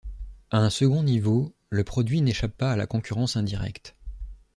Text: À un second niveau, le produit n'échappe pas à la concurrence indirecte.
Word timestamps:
À 0.49 0.57
un 0.57 0.71
second 0.71 1.03
niveau, 1.03 1.53
le 1.69 1.83
produit 1.83 2.23
n'échappe 2.23 2.57
pas 2.57 2.71
à 2.71 2.75
la 2.75 2.87
concurrence 2.87 3.35
indirecte. 3.37 3.95